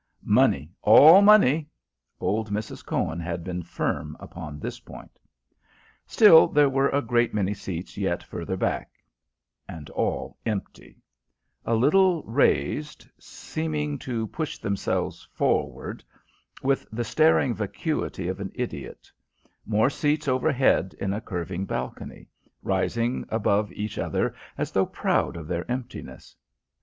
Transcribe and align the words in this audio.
"Money, 0.25 0.71
all 0.81 1.21
money." 1.21 1.69
Old 2.19 2.49
Mrs. 2.49 2.83
Cohen 2.83 3.19
had 3.19 3.43
been 3.43 3.61
firm 3.61 4.17
upon 4.19 4.59
this 4.59 4.79
point. 4.79 5.19
Still, 6.07 6.47
there 6.47 6.69
were 6.71 6.89
a 6.89 7.03
great 7.03 7.35
many 7.35 7.53
seats 7.53 7.95
yet 7.99 8.23
further 8.23 8.57
back 8.57 8.89
and 9.69 9.91
all 9.91 10.37
empty: 10.43 10.97
a 11.65 11.75
little 11.75 12.23
raised, 12.23 13.07
seeming 13.19 13.99
to 13.99 14.25
push 14.25 14.57
themselves 14.57 15.27
forward 15.31 16.03
with 16.63 16.87
the 16.91 17.03
staring 17.03 17.53
vacuity 17.53 18.27
of 18.27 18.39
an 18.39 18.51
idiot: 18.55 19.07
more 19.67 19.91
seats 19.91 20.27
overhead 20.27 20.95
in 20.99 21.13
a 21.13 21.21
curving 21.21 21.63
balcony, 21.67 22.27
rising 22.63 23.23
above 23.29 23.71
each 23.71 23.99
other 23.99 24.33
as 24.57 24.71
though 24.71 24.87
proud 24.87 25.37
of 25.37 25.47
their 25.47 25.69
emptiness. 25.69 26.35